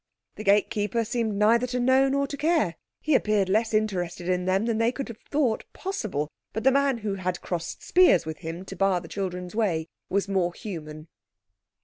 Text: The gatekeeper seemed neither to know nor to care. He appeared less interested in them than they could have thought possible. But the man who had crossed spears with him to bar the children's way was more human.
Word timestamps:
The 0.35 0.43
gatekeeper 0.43 1.05
seemed 1.05 1.35
neither 1.35 1.67
to 1.67 1.79
know 1.79 2.09
nor 2.09 2.25
to 2.25 2.35
care. 2.35 2.73
He 3.01 3.13
appeared 3.13 3.49
less 3.49 3.71
interested 3.71 4.27
in 4.27 4.45
them 4.45 4.65
than 4.65 4.79
they 4.79 4.91
could 4.91 5.07
have 5.09 5.19
thought 5.29 5.63
possible. 5.73 6.27
But 6.53 6.63
the 6.63 6.71
man 6.71 6.97
who 7.05 7.13
had 7.13 7.39
crossed 7.41 7.83
spears 7.83 8.25
with 8.25 8.37
him 8.39 8.65
to 8.65 8.75
bar 8.75 8.99
the 8.99 9.07
children's 9.07 9.53
way 9.53 9.89
was 10.09 10.27
more 10.27 10.53
human. 10.53 11.07